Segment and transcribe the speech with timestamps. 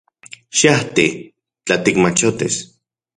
[0.57, 1.07] Xiajti—
[1.65, 2.55] tla tikmachotis.